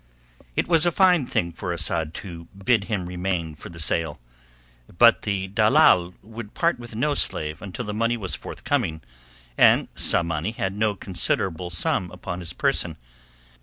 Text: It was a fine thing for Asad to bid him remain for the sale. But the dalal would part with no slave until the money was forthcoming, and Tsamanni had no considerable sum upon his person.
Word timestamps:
It 0.55 0.67
was 0.67 0.87
a 0.87 0.91
fine 0.91 1.27
thing 1.27 1.51
for 1.51 1.71
Asad 1.71 2.15
to 2.15 2.45
bid 2.45 2.85
him 2.85 3.05
remain 3.05 3.53
for 3.53 3.69
the 3.69 3.79
sale. 3.79 4.19
But 4.97 5.21
the 5.21 5.47
dalal 5.49 6.15
would 6.23 6.55
part 6.55 6.79
with 6.79 6.95
no 6.95 7.13
slave 7.13 7.61
until 7.61 7.85
the 7.85 7.93
money 7.93 8.17
was 8.17 8.33
forthcoming, 8.33 9.01
and 9.59 9.93
Tsamanni 9.93 10.53
had 10.55 10.75
no 10.75 10.95
considerable 10.95 11.69
sum 11.69 12.09
upon 12.09 12.39
his 12.39 12.51
person. 12.51 12.97